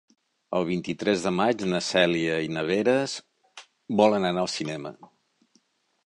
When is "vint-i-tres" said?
0.67-1.25